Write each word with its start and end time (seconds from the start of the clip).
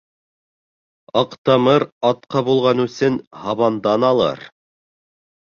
Аҡтамыр 1.21 1.85
атҡа 2.11 2.43
булған 2.47 2.81
үсен 2.87 3.21
һабандан 3.45 4.11
алыр. 4.13 4.43